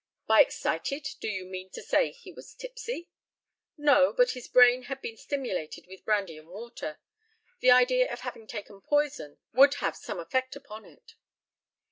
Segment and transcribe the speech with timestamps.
[0.25, 3.11] By "excited" do you mean to say he was tipsy?
[3.77, 6.99] No; but his brain had been stimulated with brandy and water.
[7.59, 11.13] The idea of having taken poison would have some effect upon it.